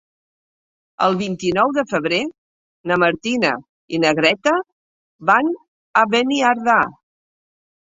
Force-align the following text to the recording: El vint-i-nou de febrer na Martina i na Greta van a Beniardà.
El 1.07 1.17
vint-i-nou 1.19 1.73
de 1.75 1.83
febrer 1.91 2.21
na 2.93 2.97
Martina 3.05 3.53
i 3.97 4.01
na 4.07 4.15
Greta 4.21 4.55
van 5.33 5.55
a 6.05 6.07
Beniardà. 6.17 6.81